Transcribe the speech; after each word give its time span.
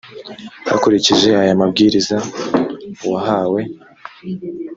hakurikijwe 0.69 1.29
aya 1.41 1.59
mabwiriza 1.61 2.17
uwahawe 3.05 3.61